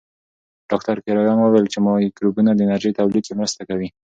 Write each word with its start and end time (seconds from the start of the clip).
ډاکټر 0.69 0.95
کرایان 1.05 1.37
وویل 1.39 1.65
چې 1.73 1.79
مایکروبونه 1.85 2.51
د 2.53 2.59
انرژۍ 2.65 2.91
تولید 2.99 3.23
کې 3.27 3.33
مرسته 3.39 3.61
کوي. 3.69 3.89